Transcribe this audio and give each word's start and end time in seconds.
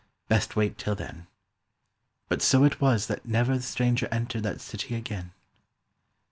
Best 0.27 0.55
wait 0.55 0.79
till 0.79 0.95
then." 0.95 1.27
But 2.27 2.41
so 2.41 2.63
it 2.63 2.81
was 2.81 3.05
that 3.05 3.23
never 3.27 3.55
the 3.55 3.61
stranger 3.61 4.07
entered 4.11 4.41
That 4.41 4.59
city 4.59 4.95
again. 4.95 5.31